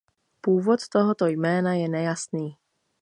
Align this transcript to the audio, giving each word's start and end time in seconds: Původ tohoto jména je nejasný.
Původ 0.41 0.79
tohoto 0.89 1.25
jména 1.27 1.73
je 1.73 1.89
nejasný. 1.89 2.57